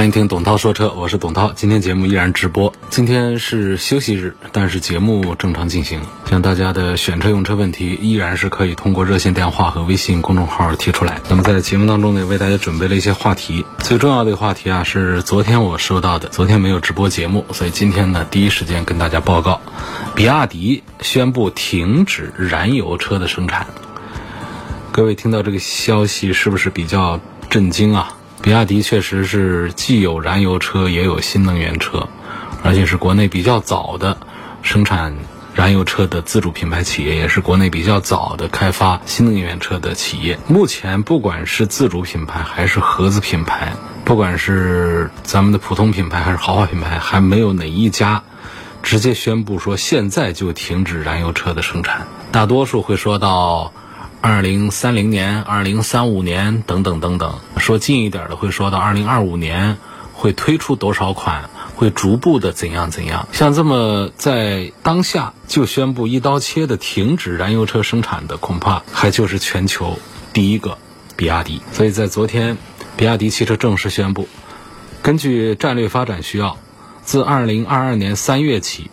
[0.00, 1.52] 欢迎听董涛说车，我是董涛。
[1.54, 6.00] 今天节目依然直播，今天是休息日，但是节目正常进行。
[6.24, 11.20] 像大家的选车用车问题，依然是可以通过热线电话和微信公众号提出来。
[11.28, 13.66] 那么在节目当中呢，为大家准备了一些话题。
[13.80, 19.60] 最重要的一个话题啊，是昨天我收到的，昨天没有直播节目，所以今天呢，第一时间跟大家报告，
[20.14, 23.66] 比亚迪宣布停止燃油车的生产。
[24.92, 28.16] 各位听到这个消息，是不是比较震惊啊？
[28.42, 32.08] 比亚迪确实是既有燃油车也有新能源车，
[32.64, 34.16] 而且是国内比较早的
[34.62, 35.14] 生产
[35.54, 40.38] 燃油车的自主品牌企业，也是国内比较早的开发新能源车的企业。
[40.48, 43.74] 目前不管是自主品牌还是合资品牌，
[44.06, 48.22] 不管是咱们的普通品牌还是豪华品牌，还没有哪一家
[48.82, 52.08] 直接宣布说现在就停止燃油车的生产。
[52.32, 53.72] 大多数会说到。
[54.22, 59.78] 二零三零年、二零三五年等等等等，说近一点的会说到二零二五年
[60.12, 63.26] 会推出多少款，会逐步的怎样怎样。
[63.32, 69.98] 像这么在当下就宣布一刀切的停止燃油车生产的，恐怕还就是全球
[70.34, 70.76] 第一个
[71.16, 71.62] 比亚迪。
[71.72, 72.58] 所以在昨天，
[72.98, 74.28] 比亚迪汽车正式宣布，
[75.00, 76.58] 根据战略发展需要，
[77.02, 78.90] 自二零二二年三月起。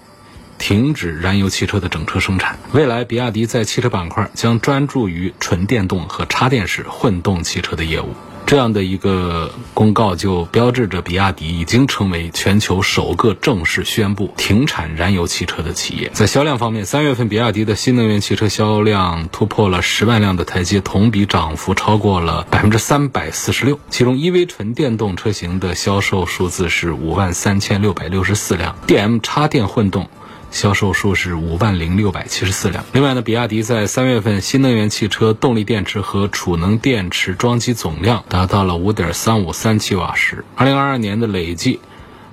[0.58, 2.58] 停止燃油汽车的整车生产。
[2.72, 8.13] 未来，比亚迪在汽车板块将专注于纯电动和插电式混动汽车的业务。
[8.45, 16.09] 这样的一个公告就标志着比亚迪已经成为全球首个正式宣布停产燃油汽车的企业。
[16.13, 23.78] 在销量方面，三月份比亚迪的新能源汽车销量突破了十万辆的台阶，同比涨幅超过了百分之三百四十六。
[23.89, 30.07] 其中，EV 纯电动车型的销售数字是五万三千六百六十四辆，DM 插电混动。
[30.52, 32.84] 销售数是五万零六百七十四辆。
[32.94, 41.80] 另外呢，比亚迪在三月份新能源汽车动力电池和储能电池装机总量达到了五点三五三七瓦时，二零二二年的累计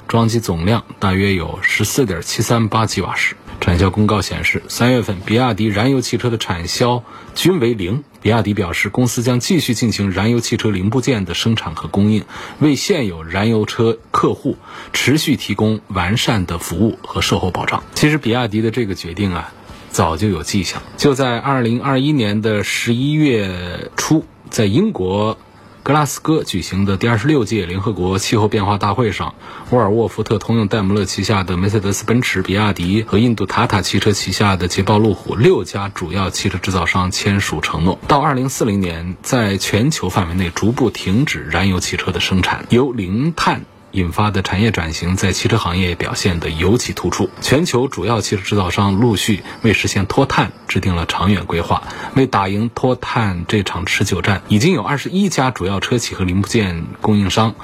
[0.09, 3.37] 装机总量大约有十四点七三八七瓦时。
[3.61, 7.03] 产销公告显示，三月份比亚迪燃油汽车的产销
[7.35, 8.05] 均为零。
[8.21, 12.25] 比亚迪表示，公司将继续进行燃油汽车零部件的生产和供应，
[12.59, 14.57] 为现有燃油车客户
[14.93, 17.83] 持续提供完善的服务和售后保障。
[17.95, 19.53] 其实，比亚迪的这个决定啊，
[19.91, 25.39] 早就有迹象，就在二零二一年的十一月初，在英国。
[25.85, 29.35] 格拉斯哥举行的第二十六届联合国气候变化大会上，
[29.69, 43.67] 沃尔沃、福特、通用、戴姆勒旗下的梅赛德斯奔驰、比亚迪和印度塔塔汽车旗下的捷豹路虎六家主要汽车制造商签署承诺，到二零四零年，在全球范围内逐步停止燃油汽车的生产，由零碳。
[43.95, 47.31] 引发的产业转型在汽车行业表现得尤其突出。
[47.41, 51.85] 全球主要汽车制造商陆续为实现脱碳制定了长远规划。
[52.17, 57.55] 为打赢脱碳这场持久战，已经有二十一家主要车企和零部件供应商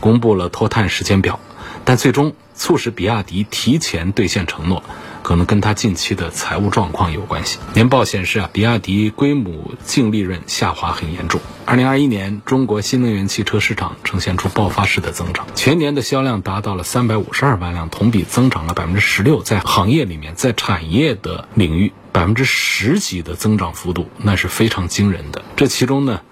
[0.00, 1.40] 公布了脱碳时间表。
[1.84, 4.84] 但最终促使比亚迪提前兑现承诺。
[5.30, 7.60] 可能跟它近期的财务状况有关系。
[7.72, 11.40] 年报显示啊，比亚迪规模净利润下滑很严重。
[11.64, 19.40] 二零二一年，中国新能源汽车市场呈现出爆发式的增长，全年的销量达到了三百五十二万辆，同比增长了百分之十六。
[19.40, 25.44] 在行业里面，在产业的领域，百分之十几的增长幅度，那是非常惊人的。
[25.54, 26.22] 这其中呢，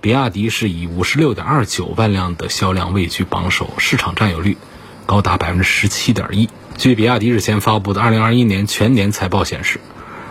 [0.00, 4.56] 比亚迪是以五十六点二九万辆的销量位居榜首，市场占有率
[5.04, 6.48] 高达百分之十七点一。
[6.76, 9.80] 据比亚迪日前发布的2021年全年财报显示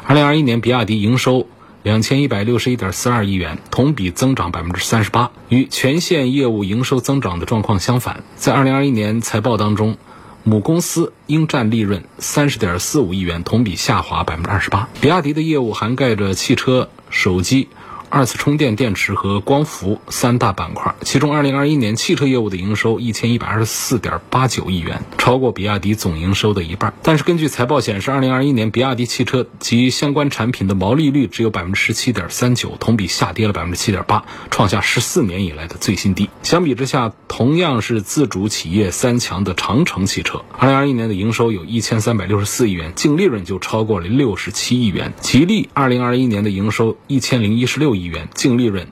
[0.07, 1.47] ，2021年比亚迪营收
[1.83, 8.23] 2161.42亿元，同比增长38%，与全线业务营收增长的状况相反。
[8.35, 9.97] 在2021年财报当中，
[10.43, 14.85] 母公司应占利润30.45亿元，同比下滑28%。
[15.01, 17.69] 比亚迪的业务涵盖着汽车、手机。
[18.15, 26.93] 二次充电电池和光伏三大板块，其中2021年汽车业务的营收1124.89亿元，超过比亚迪总营收的一半。
[27.03, 36.29] 但是根据财报显示，2021年比亚迪汽车及相关产品的毛利率只有17.39%，同比下跌了7.8%，创下14年以来的最新低。
[36.41, 45.11] 相比之下，同样是自主企业三强的长城汽车，2021年的营收有1364亿元，净利润就超过了67亿元。
[45.19, 48.04] 吉利2021年的营收1016亿。
[48.05, 48.87] 亿元，净利润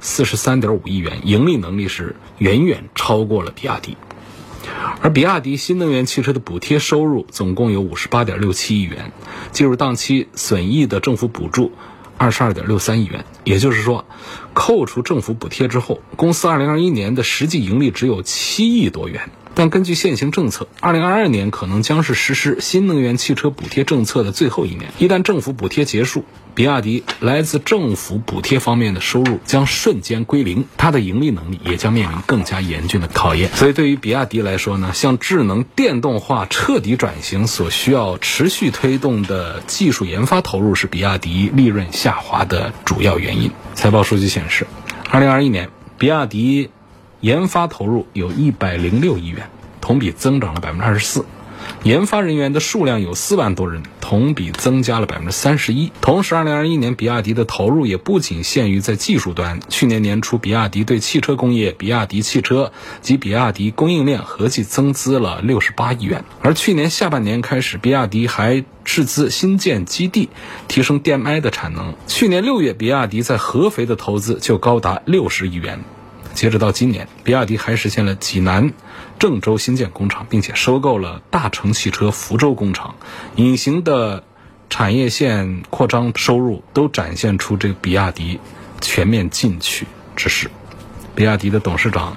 [0.00, 3.96] 四十三点五亿元，盈利能力是远远超过了比亚迪。
[5.00, 9.12] 而比亚迪新能源汽车的补贴收入总共有五十八点六七亿元，
[9.52, 11.72] 进入当期损益的政府补助
[12.18, 13.24] 二十二点六三亿元。
[13.44, 14.04] 也就是说，
[14.52, 19.30] 扣除政府补贴之后，公司二零二一年的实际盈利只有七亿多元。
[19.52, 24.92] 但根据现行政策，二零二二年可能将是实施新能源汽车补贴政策的最后一年。
[24.98, 26.24] 一旦政府补贴结束，
[26.60, 33.50] 比亚迪来自政府补贴方面的收入将瞬间归零，它的盈利能力也将面临更加严峻的考验。
[33.54, 43.50] 所以，对于比亚迪来说呢，向智能电动化彻底转型所需要持续推动的技术研发投入，是比亚迪利润下滑的主要原因。
[43.74, 44.66] 财报数据显示，
[45.10, 46.68] 二零二一年比亚迪。
[47.22, 51.24] 研发投入有一百零六亿元，同比增长了百分之二十四。
[51.82, 55.90] 研发人员的数量有四万多人，同比增加了百分之三十一。
[56.00, 59.60] 同时，二零二一年比亚迪的投入也不仅限于在技术端。
[59.68, 66.24] 去年年初，比亚迪对汽车工业、比亚迪汽车及比亚迪供应链合计增资了六十八亿元。
[66.42, 70.28] 而去年下半年开始，比亚迪还斥资新建基地，
[70.68, 71.94] 提升 DM-i 的产能。
[72.06, 75.82] 去年六月，比亚迪在合肥的投资就高达六十亿元。
[76.32, 78.72] 截止到今年，比亚迪还实现了济南、
[79.20, 82.94] 郑州新建工厂，并且收购了大成汽车福州工厂。
[83.36, 84.24] 隐形的
[84.70, 88.40] 产业线扩张收入都展现出这个比亚迪
[88.80, 89.86] 全面进取
[90.16, 90.50] 之势。
[91.14, 92.16] 比亚迪的董事长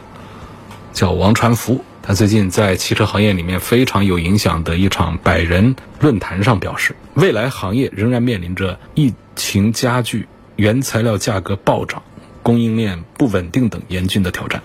[0.93, 12.01] 叫王传福，他最近在汽车行业里面非常有影响的一场百人论坛上表示，未来行业仍然面临着疫情加剧、原材料价格暴涨。
[12.41, 14.61] 供应链不稳定等严峻的挑战，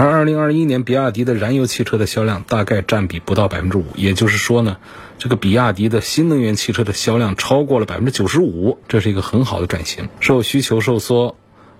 [0.00, 4.76] 而二零二一年比亚迪的燃油汽车的销量大概占比不到百分之五，也就是说呢，
[5.18, 10.08] 这个比亚迪的新能源汽车的销量超过了百分之九十五，这是一个很好的转型。
[10.20, 11.36] 受需求收缩、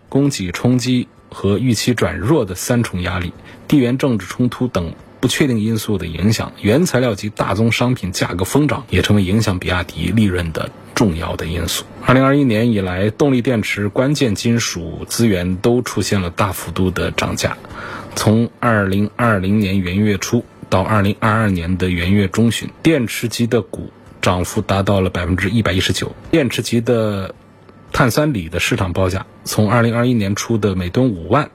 [0.09, 3.33] 供给冲击和预期转弱的三重压力，
[3.69, 4.95] 地缘政治冲突等。
[5.21, 11.85] 不确定因素的影响，原材料及大宗商品价格疯涨，也成为影响比亚迪利润的重要的因素。
[12.05, 17.57] 二零二一年以来，动力电池关键金属资源都出现了大幅度的涨价。
[18.19, 27.37] 从二零二零年元月初到二零二二年的元月中旬，电池级的钴涨幅达到了百分之一百一十九，电池级的
[27.93, 31.49] 碳酸锂的市场报价从二零二一年初的每吨五万。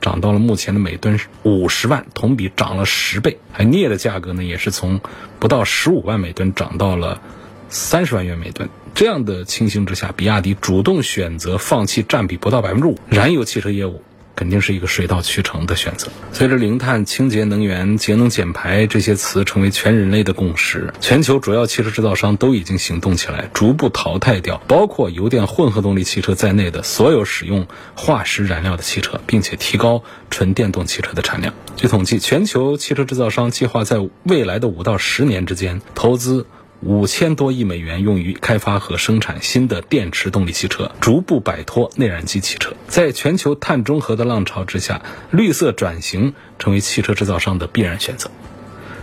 [0.00, 3.38] 涨到了目前的每吨五十万，同比涨了十倍。
[3.56, 5.00] 而镍的价格呢，也是从
[5.38, 7.20] 不到十五万每吨涨到了
[7.68, 8.68] 三十万元每吨。
[8.92, 14.02] 这样的情形之下，比亚迪主动选择放弃占比不到百分之五燃油汽车业务。
[14.38, 16.06] 肯定是一个水到渠成的选择。
[16.30, 31.52] 随着零碳、清洁能源、节能减排这些词成为全人类的共识，全球主要汽车制造商都已经行动起来，逐步淘汰掉包括油电混合动力汽车在内的所有使用化石燃料的汽车，并且提高纯电动汽车的产量。
[31.74, 36.46] 据统计，全球汽车制造商计划在未来的五到十年之间投资。
[36.80, 42.72] 五千多亿美元用于开发和生产新的电池动力汽车，逐步摆脱内燃机汽车。
[42.86, 45.02] 在全球碳中和的浪潮之下，
[45.32, 48.30] 绿色转型成为汽车制造商的必然选择。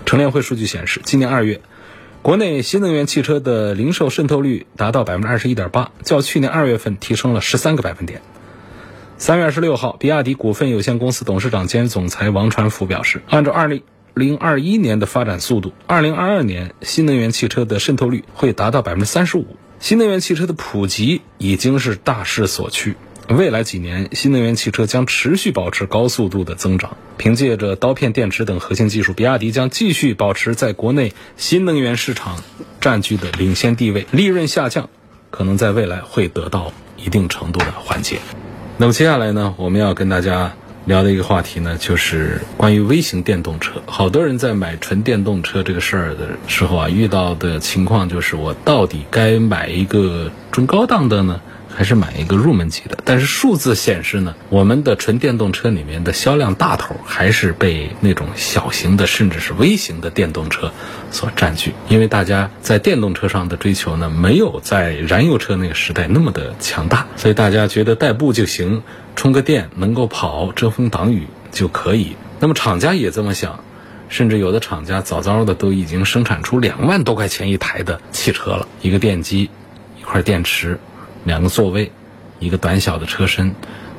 [0.05, 1.59] 乘联会数据显示，今年二月，
[2.21, 8.21] 国内新能源汽车的零售渗透率达到百分之二十一点八，较去年二月份提升了十三个百分点。
[9.17, 13.81] 三月二十六号，比亚迪股份有限公司董事长兼总裁王传福表示，按照二零。
[14.15, 19.57] 零二一年的发展速度，二零二二年新能源汽车的渗透率会达到百分之三十五。
[19.81, 22.95] 新能源汽车的普及已经是大势所趋，
[23.27, 26.95] 未来几年新能源汽车将持续保持高速度的增长。
[27.17, 32.41] 凭借着刀片电池等核心技术，比亚迪将继续保持在国内新能源市场
[32.79, 34.07] 占据的领先地位。
[34.11, 34.89] 利润下降
[35.29, 38.19] 可能在未来会得到一定程度的缓解。
[38.77, 40.55] 那么接下来呢，我们要跟大家。
[40.85, 43.81] 聊的一个话题呢，就是关于微型电动车。
[43.87, 51.41] 好多人在买纯电动车这个事儿的时候啊，遇到的情况就是，我到底该买一个中高档的呢？
[51.75, 60.71] 还是买一个入门级的，但是数字显示呢，我们的纯电动车里面的销量大头还是被那种小型的甚至是微型的电动车
[61.11, 61.73] 所占据。
[61.89, 68.81] 因为大家在电动车上的追求呢，没有在燃油车那个时代那么的强大，所以大家觉得代步就行，
[69.17, 72.15] 充个电能够跑，遮风挡雨就可以。
[72.39, 73.63] 那么厂家也这么想，
[74.07, 79.49] 甚至有的厂家早早的都已经生产出两万多块钱一台的汽车了，一个电机，
[79.99, 80.79] 一块电池。
[81.25, 81.91] 两个座位，
[82.39, 83.53] 一个短小的车身，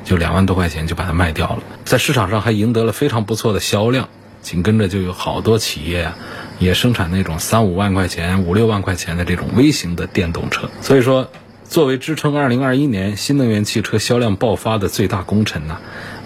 [0.05, 4.09] 就两万多块钱就把它卖掉了，在市场上还赢得了非常不错的销量。
[4.43, 6.17] 紧跟着就有好多企业啊，
[6.61, 10.71] 也生产那种三五万块钱、五六万块钱的这种微型的电动车。
[10.81, 11.29] 所以说，
[11.69, 15.79] 作为支撑2021年新能源汽车销量爆发的最大功臣呢，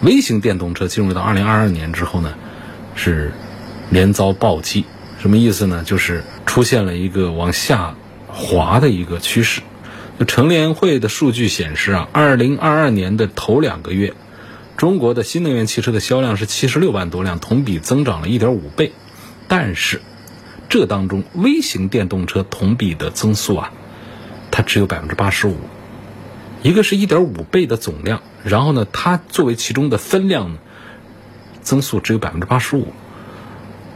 [0.03, 2.35] 微型电动车进入到2022年之后呢，
[2.95, 3.33] 是
[3.89, 4.85] 连遭暴击。
[5.19, 5.83] 什么意思呢？
[5.83, 7.95] 就是出现了一个往下
[8.29, 9.63] 滑的一个趋势。
[10.27, 14.13] 乘联会的数据显示啊，2022年的头两个月，
[14.77, 18.93] 中国的新能源汽车的销量是76万多辆，同比增长了1.5倍。
[19.49, 20.03] 但是，
[20.69, 23.73] 这当中微型电动车同比的增速啊，
[24.51, 25.57] 它只有百分之八十五。
[26.63, 30.59] 一个是一点五倍的总量，然后呢，它作为其中的分量呢，
[31.63, 32.93] 增速只有百分之八十五。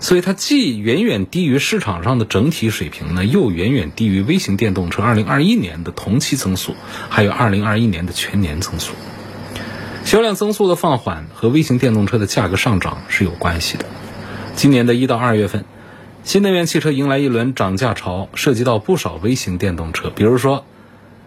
[0.01, 6.75] 所以它既远远低于市场上的整体水平呢，又远远低于微型电动车2021年的同期增速，
[7.09, 8.93] 还有2021年的全年增速。
[10.05, 13.87] 销量增速的放缓和微型电动车的价格上涨是有关系的。
[14.55, 15.65] 今年的一到二月份，
[16.23, 20.65] 新能源汽车迎来一轮涨价潮，涉及到不少微型电动车，比如说。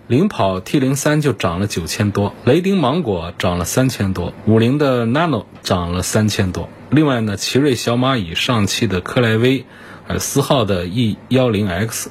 [0.08, 6.70] 领跑 T 零三就涨了九千多，雷丁芒果涨了三千多，五菱的 Nano 涨了三千多。
[6.90, 9.66] 另外呢，奇瑞小蚂蚁、上汽的克莱威，
[10.08, 12.10] 呃，思皓的 E 幺零 X，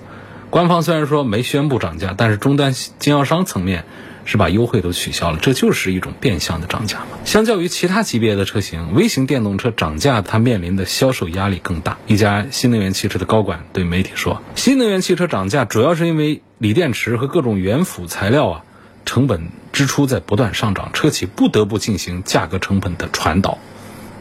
[0.51, 3.85] 官方虽然说没宣布涨价，但是终端经销商层面。
[4.29, 7.07] 是把优惠都取消了，这就是一种变相的涨价嘛。
[7.25, 11.97] 相较于其他级别的车型，微型电动车涨价，它面临的销售压力更大。
[12.09, 18.65] 一家新能源汽车的高管对媒体说：“新能源汽车涨价，主要是因为锂电池和各种原辅材料啊，
[19.05, 23.59] 成本支出在不断上涨，车企不得不进行价格成本的传导，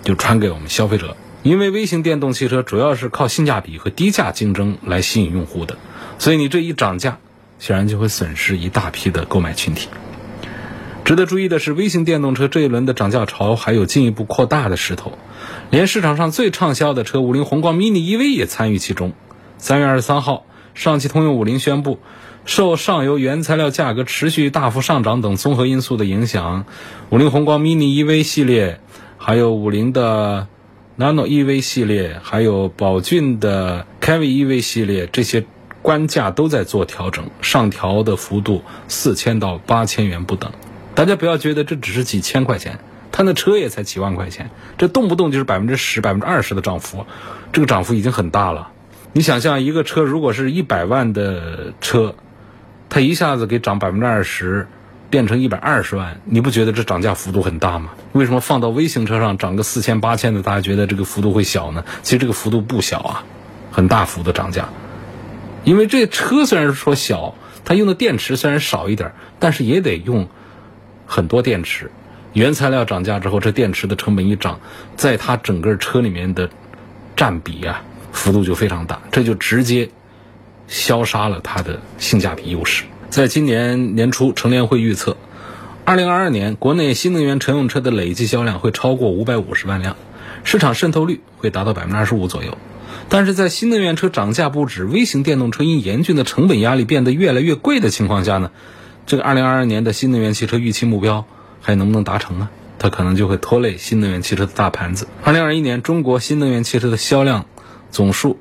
[0.05, 1.17] 就传给我们消费者。
[1.43, 5.75] 因为微型电动汽车主要是靠性价比和低价竞争来吸引用户的，
[6.17, 7.17] 所以你这一涨价。”
[7.57, 9.87] 显然就会损失一大批的购买群体。
[11.05, 15.17] 值得注意的是，微型电动车这一轮的涨价潮还有进一步扩大的势头，
[15.69, 19.13] 连市场上最畅销的车五菱宏光 mini EV 也参与其中。
[19.57, 21.99] 三月二十三号，上汽通用五菱宣布，
[22.43, 26.65] 受上游原材料价格持续大幅上涨等综合因素的影响，
[27.09, 28.81] 五菱宏光 mini EV 系列，
[29.27, 30.47] 还有五菱的
[30.99, 35.43] Nano EV 系列，还有宝骏的 c a v i EV 系列这些。
[35.81, 40.51] 官价都在做调整，上调的幅度四千到八千元不等。
[40.95, 42.79] 大家不要觉得这只是几千块钱，
[43.11, 47.05] 他那车也才几万块钱，这动不动就是百分之十、百分之二十的涨幅，
[47.53, 48.71] 这个涨幅已经很大了。
[49.13, 52.15] 你想象一个车如果是一百万的车，
[52.89, 54.67] 它一下子给涨百分之二十，
[55.09, 57.91] 变成一百二十万，你不觉得这涨价幅度很大吗？
[58.11, 61.85] 为什么放到微型车上涨个四千、八千的，大家觉得这个幅度会小呢？
[62.01, 63.23] 其实这个幅度不小啊，
[63.71, 64.69] 很大幅的涨价。
[65.63, 70.27] 因为这车虽然说小，它用的电池虽然少一点，但是也得用
[71.05, 71.91] 很多电池。
[72.33, 74.59] 原材料涨价之后，这电池的成本一涨，
[74.95, 76.49] 在它整个车里面的
[77.15, 77.81] 占比啊，
[78.11, 79.89] 幅度就非常大，这就直接
[80.67, 82.83] 消杀了它的性价比优势。
[83.09, 85.15] 在今年年初，乘联会预测，
[85.85, 89.95] 二零二二年国内新能源乘用车的累计销量会超过五百五十万辆，
[90.43, 92.57] 市场渗透率会达到百分之二十五左右。
[93.07, 98.51] 但是在新能源车涨价不止，微型电动车因严峻的成本压力变得越来越贵的情况下呢，
[99.05, 101.25] 这个二零二二年的新能源汽车预期目标
[101.61, 102.49] 还能不能达成呢？
[102.79, 105.07] 它可能就会拖累新能源汽车的大盘子。
[105.23, 107.45] 二零二一年中国新能源汽车的销量
[107.91, 108.37] 总数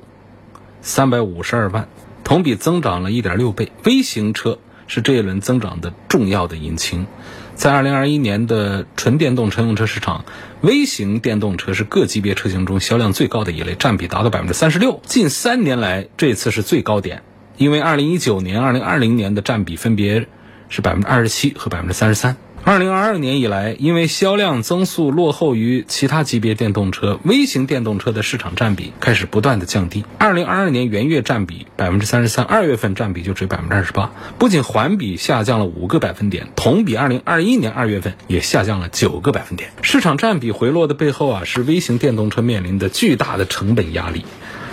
[0.81, 1.87] 三百五十二万，
[2.25, 3.71] 同比增长了一点六倍。
[3.85, 7.07] 微型车是这一轮增长的重要的引擎。
[7.53, 10.25] 在二零二一年的纯电动乘用车市场，
[10.59, 14.99] 微型电动车是各级别车型中销量最高的一类，占比达到百分之三十六。
[15.05, 17.23] 近三年来，这次是最高点，
[17.55, 20.27] 因为二零一九年、二零二零年的占比分别
[20.67, 22.35] 是百分之二十七和百分之三十三。
[22.67, 30.03] 二零二二年以来，因为销量增速落后于其他级别电动车，微型电动车的市场占比开始不断的降低。
[30.17, 39.69] 二零二二年元月占比百分之三十三，二月份占比就只有百分之二十八，不仅环比下降了五个百分点，同比二零二一年二月份也下降了九个百分点。
[39.83, 44.25] 市场占比回落的背后啊，是微型电动车面临的巨大的成本压力。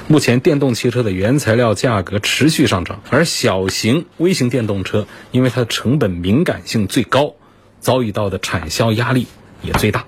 [0.09, 7.35] 目前电动汽车的原材料价格持续上涨，而小型微型电动车因为它的成本敏感性最高。
[7.83, 9.27] 遭遇到的产销压力
[9.61, 10.07] 也最大。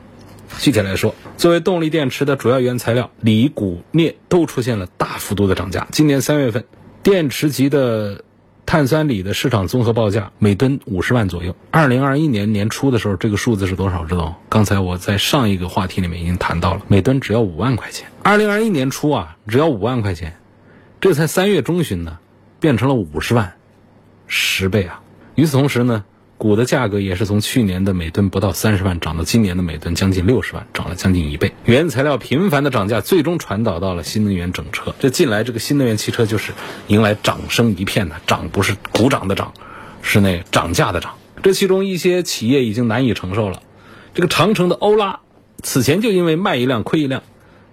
[0.58, 5.88] 具体来说，作为动力电池的主要原材料，锂、钴、镍都出现了大幅度的涨价。
[5.90, 6.64] 今年三月份，
[7.02, 8.22] 电池级的
[8.64, 11.56] 碳酸锂的市场综合报价每吨五十万左右。
[11.72, 14.04] 二零二一年年初的时候，这个数字是多少？
[14.04, 18.06] 知道吗刚才我在上一个话题里面已经谈到了，每吨只要五万块钱。
[18.22, 20.36] 二零二一年初啊，只要五万块钱，
[21.00, 22.18] 这才三月中旬呢，
[22.60, 23.54] 变成了五十万，
[24.28, 25.02] 十倍啊！
[25.34, 26.04] 与此同时呢。
[26.36, 31.52] 股的价格也是从去年的每吨不到三十万涨到今年的每吨将近六十万，涨了将近一倍。
[31.64, 34.94] 原材料频繁的涨价，最终传导到了新能源整车。
[34.98, 36.52] 这近来这个新能源汽车就是
[36.88, 39.54] 迎来掌声一片的，涨不是鼓掌的涨，
[40.02, 41.14] 是那涨价的涨。
[41.42, 43.62] 这其中一些企业已经难以承受了。
[44.12, 45.20] 这个长城的欧拉，
[45.62, 47.22] 此前就因为卖一辆亏一辆，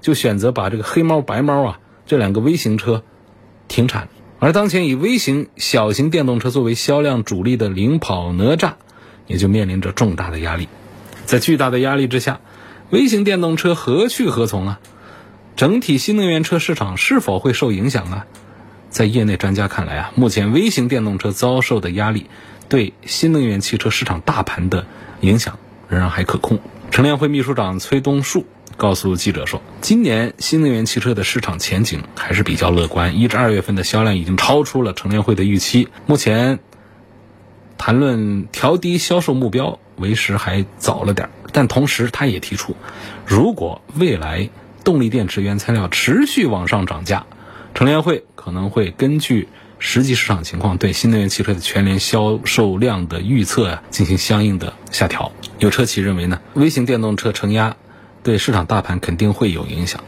[0.01, 3.03] 就选择把这个黑猫白猫啊这两个微型车
[3.67, 4.07] 停产。
[4.43, 8.73] 而当前以微型小型电动车作为销量主力的领跑哪吒，
[9.27, 10.67] 也就面临着重大的压力。
[11.25, 12.39] 在巨大的压力之下，
[12.89, 14.79] 微型电动车何去何从啊？
[15.55, 18.25] 整体新能源车市场是否会受影响啊？
[18.89, 22.25] 在业内专家看来啊，目前微型电动车遭受的压力，
[22.67, 24.87] 对新能源汽车市场大盘的
[25.19, 26.57] 影响仍然还可控。
[26.89, 28.47] 乘联会秘书长崔东树。
[28.81, 35.89] 告诉记者说，今年新能源汽车的市场前景还是比较乐观，一至二月份的销量已经超出了乘联会的预期。
[36.07, 36.57] 目前
[37.77, 42.75] 谈论调低销售目标为时还早了点但同时他也提出，
[43.27, 44.49] 如果未来
[44.83, 47.27] 动力电池原材料持续往上涨价，
[47.75, 49.47] 乘联会可能会根据
[49.77, 55.31] 实际市场情况对新能源汽车的全年销售量的预测啊进行相应的下调。
[55.59, 57.77] 有车企认为呢，微型电动车承压。
[58.23, 60.03] 对市场大盘肯定会有影响，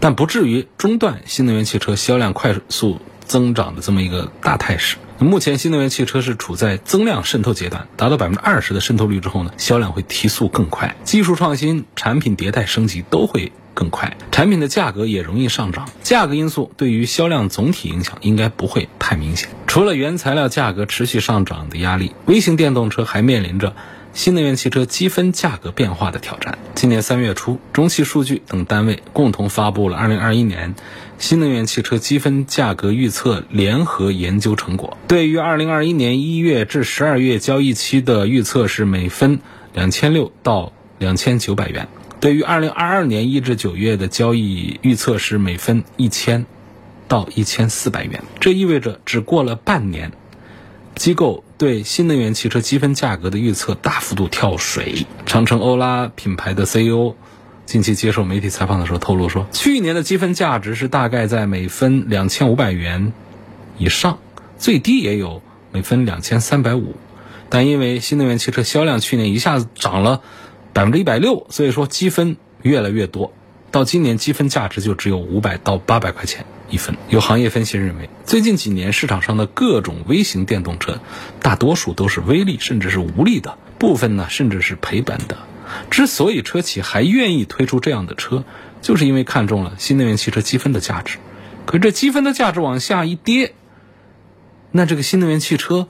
[0.00, 4.96] 但不至于中断新能源汽车销量快速增长的这么一个大态势。
[5.18, 15.88] 目前新能源汽车是处在增量渗透阶段，达到百分之二十的渗透率之后呢，销量会提速更快，技术创新、产品迭代升级都会更快，产品的价格也容易上涨。
[16.02, 19.48] 价格因素对于销量总体影响应该不会太明显。
[19.68, 23.76] 除了原材料价格持续上涨的压力，微型电动车还面临着。
[24.14, 26.58] 新能源汽车积分价格变化的挑战。
[26.74, 30.74] 今年三月初，中汽数据等单位共同发布了二零二一年
[31.18, 34.98] 新能源汽车积分价格预测联合研究成果。
[35.08, 39.40] 对于二零二一年一月至十二月交易期的预测是每分
[39.72, 41.86] 两千六到两千九百元；
[42.20, 46.44] 对于二零二二年一至九月的交易预测是每分一千
[47.08, 48.22] 到一千四百元。
[48.40, 50.12] 这意味着只过了半年。
[50.94, 55.06] 机构对新能源汽车积分价格的预测大幅度跳水。
[55.26, 57.14] 长城欧拉品牌的 CEO
[57.66, 63.12] 近期接受媒体采访的时候透露说，去年的积分价值是大概在每分两千五百元
[63.78, 64.18] 以上，
[64.58, 66.96] 最低也有每分两千三百五。
[67.48, 70.20] 但因为新能源汽车销量去年一下子涨了
[70.72, 73.32] 百分之一百六，所以说积分越来越多，
[73.70, 76.44] 到今年积分价值就只有五百到八百块钱。
[76.72, 76.96] 一分。
[77.08, 81.00] 有行业分析认为，最近几年市场上的各种微型电动车，
[81.40, 85.36] 大多数都是微利甚至是无利的，部分呢甚至是赔本的。
[85.90, 88.44] 之所以车企还愿意推出这样的车，
[88.80, 91.18] 就是因为看中了新能源汽车积分的价值。
[91.66, 93.54] 可这积分的价值往下一跌，
[94.70, 95.86] 那这个新能源汽车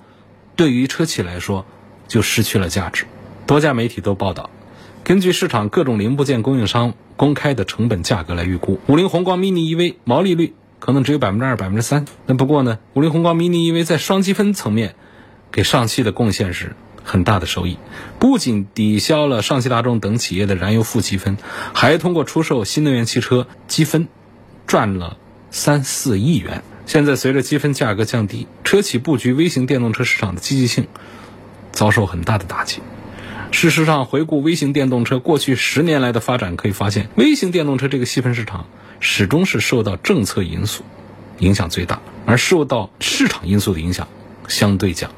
[0.56, 1.64] 对于车企来说
[2.08, 3.06] 就失去了价值。
[3.46, 4.50] 多家媒体都报道，
[5.02, 10.54] 根据市场各种零部件供应商公开的成本价格来预估，五菱宏光 mini EV 毛利率。
[10.84, 12.06] 可能只有百分之二、百分之三。
[12.26, 14.96] 那不过呢，五菱宏光 mini EV 在双积分层面
[15.52, 17.78] 给上汽的贡献是很大的收益，
[18.18, 21.36] 不仅抵消了上汽大众等企业的燃油负积分，
[21.72, 24.08] 还通过出售新能源汽车积分
[24.66, 25.18] 赚了
[25.52, 26.64] 三四亿元。
[26.84, 30.88] 现在随着积分价格降低，车企布局微型电动车市场的积极性
[31.70, 32.82] 遭受很大的打击。
[33.52, 38.66] 事实上，回顾微型电动车过去十年来的发展，可以发现，微型电动车这个细分市场。
[39.02, 40.84] 始终是受到政策因素
[41.40, 44.06] 影响最大，而受到市场因素的影响
[44.46, 45.10] 相对讲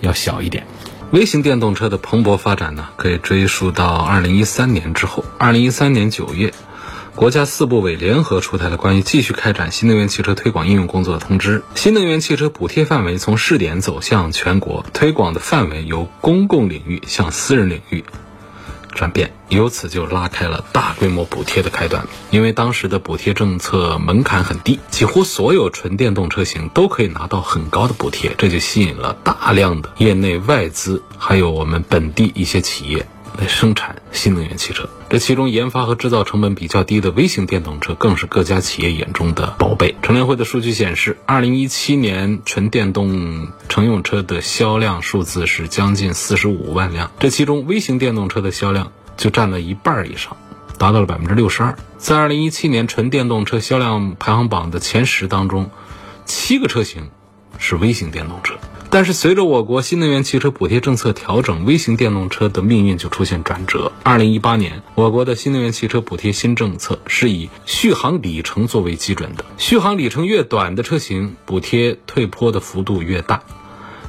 [0.00, 0.66] 要小一点。
[1.12, 5.24] 微型电动车的蓬勃发展呢，可以追溯到二零一三年之后。
[5.38, 6.52] 二零一三年九月，
[7.14, 18.04] 国家四部委联合出台了关于继续开展新能源汽车推广应用工作的通知，新能源汽车补贴范围从试点走向全国，推广的范围由公共领域向私人领域。
[18.94, 22.06] 转变，由此就拉开了大规模补贴的开端。
[22.30, 33.06] 因为当时的补贴政策门槛很低，几乎所有纯电动车型都可以拿到很高的补贴，这就吸引了大量的业内外资，还有我们本地一些企业。
[33.38, 39.96] 来生产新能源汽车，这其中研发和制造成本比较低的微型电动车，更是各家企业眼中的宝贝。
[40.02, 50.36] 乘联会的数据显示，二零一七年纯电动乘用车的销量数字是将近四十五万辆，这其中微型电动车的销量就占了一半以上，
[50.78, 51.76] 达到了百分之六十二。
[51.98, 55.70] 在二零一七年纯电动车销量排行榜的前十当中，
[56.24, 57.08] 七个车型
[57.58, 58.54] 是微型电动车。
[58.90, 63.90] 但是，随着我国新能源汽车补贴政策调整，微型电动车的命运就出现转折。
[64.04, 73.42] 二零一八年，我国的新能源汽车补贴新政策是以续航里程作为基准的，续航里程越短的车型，补贴退坡的幅度越大。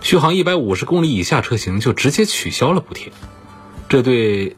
[0.02, 3.12] 续航一百五十公里以下车型就直接取消了补贴，
[3.90, 4.56] 这对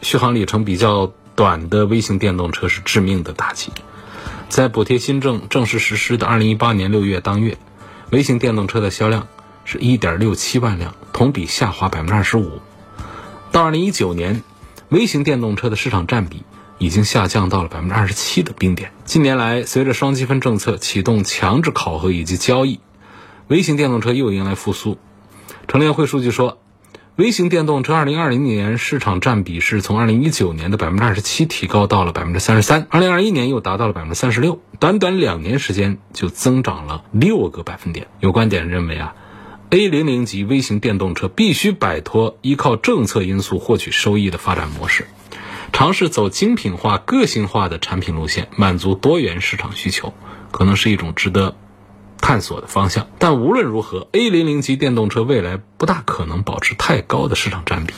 [0.00, 3.72] 续航里程比较短的微型电动车是致命的打击。
[4.48, 7.58] 在补贴新政正式实施的二零一八年六月当月。
[8.10, 9.26] 微型电动车的销量
[9.64, 12.60] 是一点六七万辆，同比下滑百分之二十五。
[13.50, 14.42] 到二零一九年，
[14.88, 16.44] 微型电动车的市场占比
[16.78, 18.92] 已经下降到了百分之二十七的冰点。
[19.04, 22.80] 近年来，随着双积分政策启动强制考核以及交易，
[23.48, 24.98] 微型电动车又迎来复苏。
[25.66, 26.58] 乘联会数据说，
[27.16, 38.08] 微型电动车二零二零年市场占比是从二零一九年的百分之二十七提高到了百分之三十三，二零二一年又达到了百分之三十六，短短两年时间就增长了六个百分点。
[38.18, 39.14] 有观点认为啊。
[39.70, 45.06] A 零零级微型电动车必须摆脱依靠政策因素获取收益的发展模式，
[45.72, 50.12] 尝试走精品化、个性化的产品路线，满足多元市场需求，
[50.50, 51.56] 可能是一种值得
[52.24, 53.06] 探索的方向。
[53.18, 57.92] 但无论如何，A 零零级电动车未来不大可能保持太高的市场占比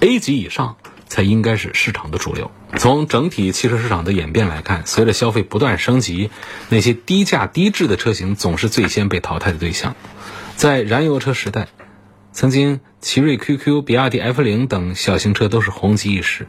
[0.00, 2.50] ，A 级以上才应该是市场的主流。
[2.76, 6.30] 从整体汽车市场的演变来看，随着消费不断升级，
[6.68, 9.96] 那些低价低质的车型总是最先被淘汰的对象。
[10.56, 11.68] 在燃油车时代，
[12.32, 16.46] 曾经奇瑞 QQ、比亚迪 F 零等小型车都是红极一时，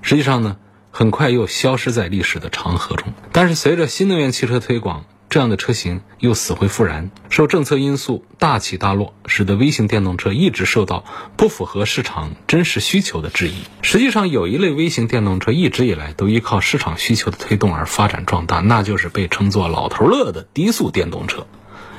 [0.00, 0.56] 实际上呢，
[0.90, 3.12] 很快又消失在历史的长河中。
[3.32, 7.10] 但是随着新能源汽车推广，这样的车型又死灰复燃。
[7.28, 11.04] 受政策因素大起大落，使得微型电动车一直受到
[11.36, 13.54] 不符合市场真实需求的质疑。
[13.82, 21.48] 实际上，有一类微型电动车一直以来都依靠市场需求的推动而发展壮大，那就是被称作“老头乐”的低速电动车。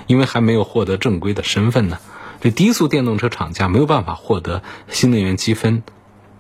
[0.08, 2.00] 因为还没有获得正规的身份呢，
[2.40, 5.84] 这低速电动车厂家没有办法获得新能源积分，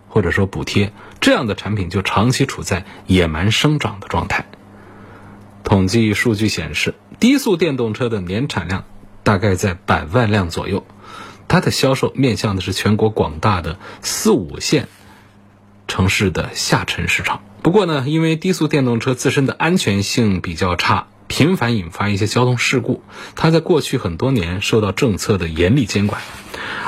[0.08, 4.46] 或者说补贴，这样的产品就长期处在野蛮生长的状态。
[5.66, 8.86] 统计数据显示，低速电动车的年产量
[9.24, 10.86] 大概在百万辆左右，
[11.50, 14.88] 它的销售面向的是全国广大的四五线
[15.88, 17.42] 城市的下沉市场。
[17.62, 21.08] 不过呢，因为低速电动车自身的安全性比较差。
[21.28, 23.02] 频繁引发一些交通事故，
[23.36, 26.22] 它在过去很多年受到政策的严厉监管。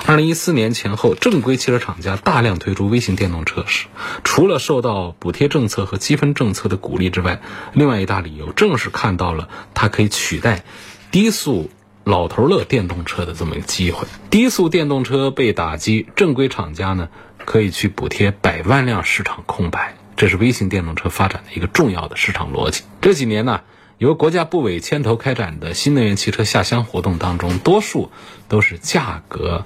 [0.05, 3.87] 二零一四年前后，正规汽车厂家大量推出微型电动车时，
[4.23, 7.41] 除了受到补贴政策和积分政策的鼓励之外，
[7.73, 10.63] 另外一大理由正是看到了它可以取代
[11.11, 11.69] 低速
[12.03, 14.07] 老头乐电动车的这么一个机会。
[14.29, 17.09] 低速电动车被打击，正规厂家呢
[17.45, 22.83] 可以去补贴百万辆市场空白，这是微型电动车发展的一个重要的市场逻辑。
[23.01, 23.61] 这几年呢。
[23.99, 28.11] 由国家部委牵头开展的新能源汽车下乡活动当中，多数
[28.47, 29.65] 都是价格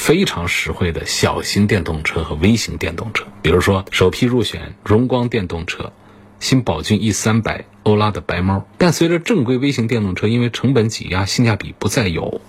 [0.00, 3.26] 非常实惠的小型电动车和微型电动车。
[3.42, 5.92] 比如说，首批入选荣光电动车、
[6.40, 8.66] 新宝骏 E 三百、欧拉的白猫。
[8.78, 12.40] 但随着正规微型电动车因为成本挤压、性价比不再有，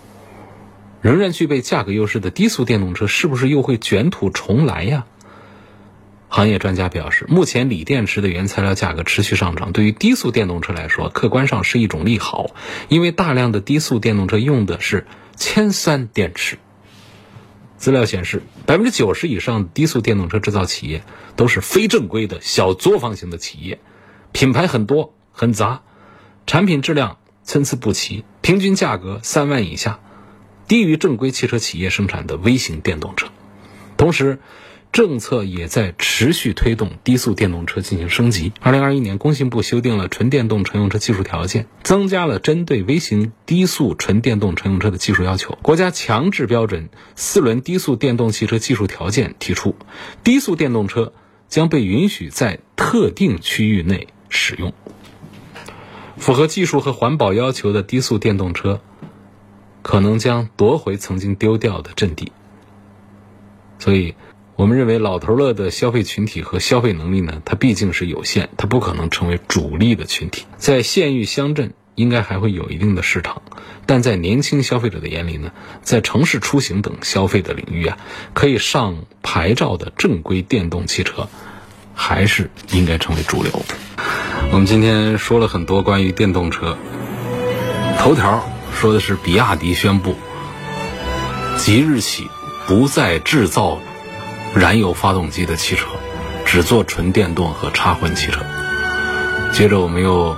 [1.01, 5.03] 仍然具备价格优势的低速电动车，是不是又会卷土重来呀？
[6.29, 12.51] 行业专家表示，目前锂电池的原材料价格持续上涨，对于低速电动车来说，客观上是一种利好，
[12.87, 16.57] 因为大量的低速电动车用的是铅酸电池。
[17.81, 21.03] 资料显示，百分之九十以上低速电动车制造企业
[21.35, 23.79] 都是非正规的小作坊型的企业，
[24.31, 25.81] 品牌很多很杂，
[26.45, 29.99] 产品质量参差不齐，平均价格三万以下，
[30.67, 33.29] 低于正规汽车企业生产的微型电动车。
[33.97, 34.37] 同时，
[34.91, 38.51] 政策也在持续推动低速电动车进行升级。
[38.59, 45.57] 二零二一年，工信部修订了纯电动乘用车技术条件，增加了针对微型低速纯电动乘用车的技术要求。
[45.61, 49.75] 国家强制标准四轮低速电动汽车技术条件提出，
[50.25, 51.13] 低速电动车
[51.47, 54.73] 将被允许在特定区域内使用。
[56.17, 58.81] 符合技术和环保要求的低速电动车，
[59.81, 62.33] 可能将夺回曾经丢掉的阵地。
[63.79, 64.15] 所以。
[64.57, 70.45] 我们认为，老头乐的消费群体和消费能力呢，它毕竟是有限，它不可能成为主力的群体。
[70.57, 73.41] 在县域乡镇，应该还会有一定的市场，
[73.87, 77.97] 但在年轻消费者的眼里呢，在城市出行等消费的领域啊，
[78.33, 81.27] 可以上牌照的正规电动汽车，
[81.95, 83.51] 还是应该成为主流。
[84.51, 86.77] 我们今天说了很多关于电动车，
[87.97, 90.13] 头条说的是比亚迪宣布，
[91.57, 92.27] 即日起
[92.67, 93.79] 不再制造。
[94.53, 95.87] 燃油发动机的汽车，
[96.45, 98.41] 只做纯电动和插混汽车。
[99.53, 100.35] 接着，我们又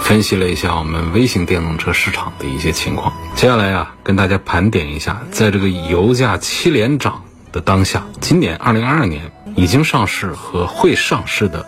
[0.00, 3.12] 分析了一下我们微型电动车市场的一些情况。
[3.34, 11.66] 接下来啊，跟大家盘点一下，在这个油价七连涨的当下，今年二零二二年已经上市和会上市的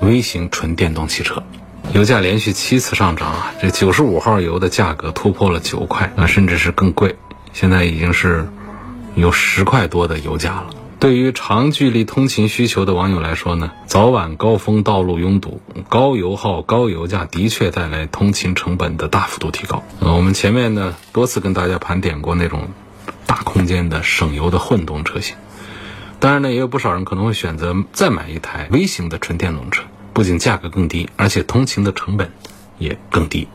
[0.00, 1.44] 微型纯电动汽车，
[1.92, 7.16] 油价连续七次上涨啊，这九十五号油的价格突破了九块，啊，甚至是更贵，
[7.52, 8.48] 现在已经是。
[9.14, 10.70] 有十块多的油价了。
[11.00, 19.82] 对于长距离通勤需求的网友来说呢，早晚高峰道路拥堵、高油耗、高油价的确带来通勤成本的大幅度提高。
[20.00, 22.68] 呃，我们前面呢多次跟大家盘点过那种
[23.26, 25.36] 大空间的省油的混动车型，
[26.20, 32.32] 当然呢，也有不少人可能会选择再买一台微型的纯电动车，不仅价格更低，而且通勤的成本
[32.78, 33.46] 也更低。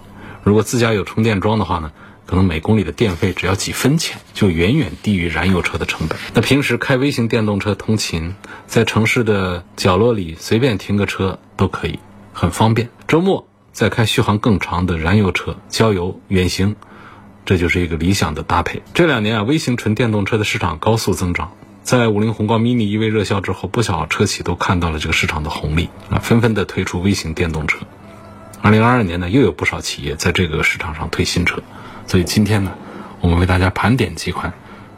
[0.43, 1.91] 如果自家有充电桩的话呢？
[2.29, 6.19] 可能每公里的电费只要几分钱，就远远低于燃油车的成本。
[6.35, 8.35] 那平时开微型电动车通勤，
[8.67, 11.97] 在城市的角落里随便停个车都可以，
[12.31, 12.91] 很方便。
[13.07, 16.75] 周末再开续航更长的燃油车郊游远行，
[17.45, 18.83] 这就是一个理想的搭配。
[18.93, 27.79] 这两年啊，微型纯电动车的市场高速增长，在五菱宏光 mini EV 热销之后，不少车企都看到了这个市场的红利啊，纷纷的推出微型电动车。
[28.61, 31.63] 二零二二年呢，又有不少企业在这个市场上推新车。
[32.09, 32.73] 所以今天呢，
[33.21, 34.51] 我们为大家盘点几款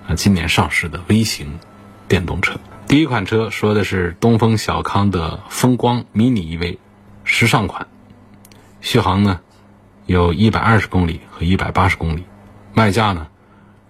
[0.07, 1.59] 啊今年上市的微型
[2.07, 2.57] 电动车。
[2.87, 6.77] 第一款车说的是东风小康的风光 mini EV
[7.25, 7.85] 时尚款，
[8.79, 9.41] 续航呢
[10.05, 12.23] 有一百二十公里和一百八十公里，
[12.73, 13.27] 卖价呢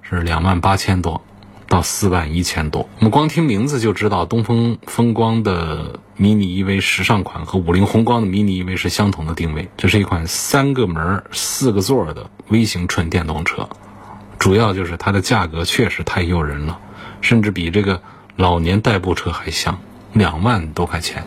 [0.02, 1.24] 是两万八千多。
[1.72, 9.70] 到四万一千多，我们光听名字就知道，东风风光的 mini EV 时尚款和五菱宏光的 mini EV 是相同的定位。
[9.78, 13.70] 这是一款三个门、四个座的微型纯电动车，
[14.38, 16.78] 主要就是它的价格确实太诱人了，
[17.22, 18.02] 甚至比这个
[18.36, 19.80] 老年代步车还香，
[20.12, 21.26] 两万多块钱。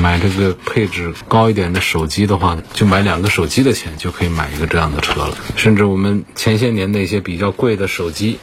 [0.00, 5.36] 买这个配置高一点的手机的话，就买两个手机的钱就可以买一个这样的车了。
[5.56, 8.38] 甚至我们前些年那些比较贵的手机，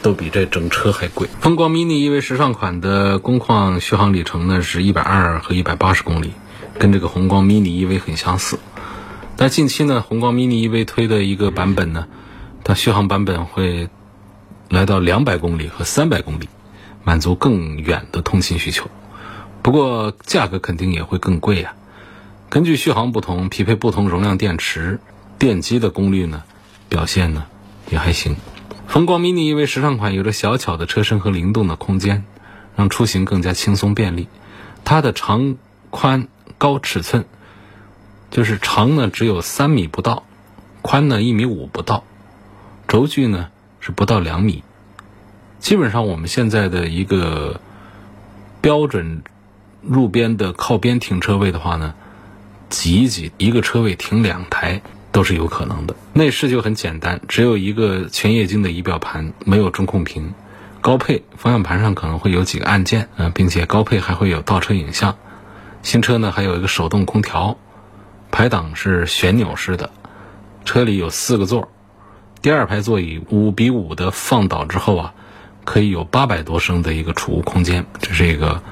[0.00, 1.28] 都比这整车还贵。
[1.40, 6.32] 风光 mini 因为时尚款的工况续航里程呢是一百二和一百八十公里，
[6.78, 8.58] 跟这个宏光 mini EV 很相似。
[9.36, 12.06] 但近期呢，宏光 mini EV 推的一个版本呢，
[12.64, 13.90] 它续航版本会
[14.68, 16.48] 来到两百公里和三百公里，
[17.04, 18.88] 满足更远的通勤需求。
[19.62, 21.74] 不过价格肯定也会更贵呀。
[22.48, 24.98] 根据续航不同，匹配不同容量电池，
[25.38, 26.42] 电机的功率呢，
[26.88, 27.46] 表现呢
[27.90, 28.36] 也还行。
[28.88, 32.24] 风光 mini 因为时尚款有着小巧的车身和灵动的空间，
[32.74, 34.26] 让出行更加轻松便利。
[34.84, 35.56] 它的长
[35.90, 36.26] 宽
[36.58, 37.24] 高尺寸，
[38.30, 40.24] 就是长呢只有三米不到，
[40.82, 42.02] 宽呢一米五不到，
[42.88, 44.64] 轴距呢是不到两米。
[45.60, 47.60] 基本上我们现在的一个
[48.60, 49.22] 标准。
[49.82, 51.94] 路边的靠边停车位的话呢，
[52.68, 55.96] 挤一挤，一个车位停两台都是有可能的。
[56.12, 60.34] 内饰就很简单，只有一个全液晶的仪表盘，没有中控屏。
[60.80, 65.16] 高配方向盘上可能会有几个按键，嗯，并且高配还会有倒车影像。
[65.82, 67.56] 新车呢还有一个手动空调，
[68.30, 69.90] 排档是旋钮式的。
[70.64, 71.70] 车里有四个座，
[72.42, 75.14] 第二排座椅五比五的放倒之后啊，
[75.64, 77.86] 可以有八百多升的一个储物空间。
[78.00, 78.62] 这是一个。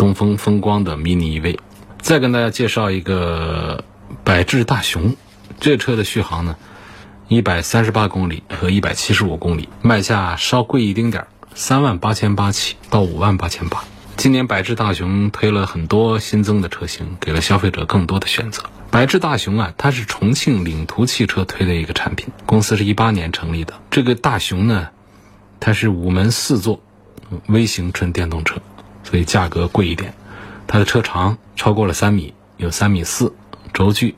[0.00, 1.58] 东风风光的 mini EV，
[2.00, 3.84] 再跟大家介绍一个
[4.24, 5.14] 百智大雄，
[5.60, 6.56] 这车的续航呢，
[7.28, 13.84] 一百三十八公里和一百七十五公里，卖价稍贵一丁点儿，三万八千八起到五万八千八。
[14.16, 18.62] 今年百智大雄推了很多新增的车型，给了消费者更多的选择。
[18.90, 23.74] 百智大雄啊，它是重庆领途汽车推的一个产品，公司是一八年成立的。
[23.90, 24.88] 这个大雄呢，
[25.60, 26.80] 它是五门四座
[27.48, 28.62] 微型纯电动车。
[29.10, 30.14] 所以价格贵一点，
[30.68, 33.34] 它的车长超过了三米，有三米四，
[33.72, 34.14] 轴距，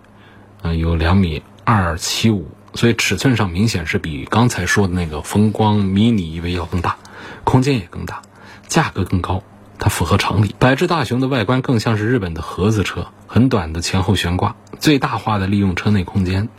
[0.61, 6.99] 嗯，有两米二七五，所以尺寸上明显是比刚才说的那个风光 mini EV 要更大，
[7.45, 8.21] 空间也更大，
[8.67, 9.43] 价格更高，
[9.79, 10.55] 它符合常理。
[10.59, 16.51] 百智大雄的外观更像是日本的盒子车，很短的前后悬挂，最大化的利用车内空间。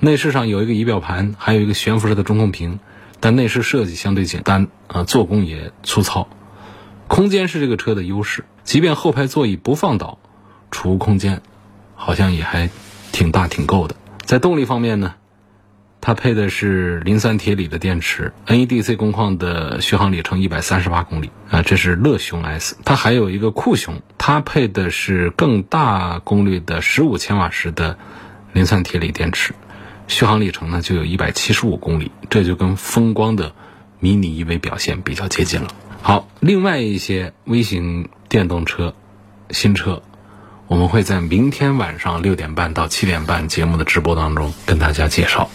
[0.00, 2.80] 内饰上有一个仪表盘，还有一个悬浮式的中控屏，
[3.20, 6.28] 但内饰设计相对简单，啊，做工也粗糙。
[7.08, 10.18] 空间是这个车的优势，即便后排座椅不放倒，
[10.70, 11.42] 储物空间
[11.96, 12.70] 好像也还
[13.10, 13.96] 挺大挺够的。
[14.24, 15.14] 在动力方面呢，
[16.00, 22.76] 它配的是磷酸铁锂的电池，NEDC 工况的续航里程一百三十八公里啊，这是乐熊 S。
[22.84, 27.98] 它还有一个酷熊，它配的是更大功率的十五千瓦时的
[28.52, 29.54] 磷酸铁锂电池，
[30.06, 33.54] 续航里程呢就有一百七十五公里，这就跟风光的
[33.98, 35.68] 迷你 EV 表现比较接近了。
[36.02, 38.94] 好，另外一些微型电动车
[39.50, 40.02] 新车，
[40.66, 45.50] 我们会在明天晚上六点半到七点半节目的直播当中跟大家介绍。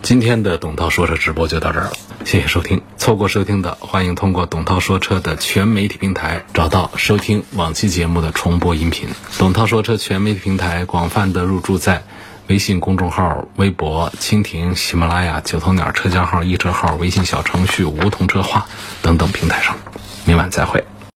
[0.00, 1.92] 今天的董涛说车直播就到这儿了，
[2.24, 2.80] 谢谢收听。
[2.96, 9.08] 错过收听的，欢迎通过董涛说车的全媒体平台找到收听往期节目的重播音频。
[9.38, 12.04] 董涛说车全媒体平台广泛的入驻在
[12.48, 18.66] 微信公众号、微博、蜻蜓、喜马拉雅、九头鸟车架号、易车号、微信小程序梧桐车话
[19.02, 19.76] 等等平台上。
[20.24, 20.82] 明晚再会。